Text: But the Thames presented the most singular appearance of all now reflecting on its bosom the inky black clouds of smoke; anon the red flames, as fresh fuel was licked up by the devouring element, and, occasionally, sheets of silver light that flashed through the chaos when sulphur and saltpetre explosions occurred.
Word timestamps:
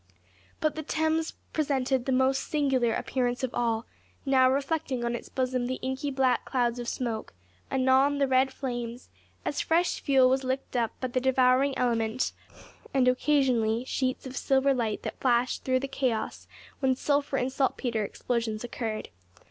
But 0.61 0.73
the 0.73 0.81
Thames 0.81 1.35
presented 1.53 2.05
the 2.07 2.11
most 2.11 2.47
singular 2.47 2.91
appearance 2.91 3.43
of 3.43 3.53
all 3.53 3.85
now 4.25 4.49
reflecting 4.49 5.05
on 5.05 5.13
its 5.15 5.29
bosom 5.29 5.67
the 5.67 5.77
inky 5.83 6.09
black 6.09 6.43
clouds 6.43 6.79
of 6.79 6.87
smoke; 6.87 7.35
anon 7.69 8.17
the 8.17 8.27
red 8.27 8.51
flames, 8.51 9.09
as 9.45 9.61
fresh 9.61 9.99
fuel 9.99 10.27
was 10.27 10.43
licked 10.43 10.75
up 10.75 10.99
by 10.99 11.09
the 11.09 11.19
devouring 11.21 11.77
element, 11.77 12.33
and, 12.95 13.07
occasionally, 13.07 13.85
sheets 13.85 14.25
of 14.25 14.35
silver 14.35 14.73
light 14.73 15.03
that 15.03 15.19
flashed 15.19 15.63
through 15.63 15.81
the 15.81 15.87
chaos 15.87 16.47
when 16.79 16.95
sulphur 16.95 17.37
and 17.37 17.51
saltpetre 17.53 18.03
explosions 18.03 18.63
occurred. 18.63 19.09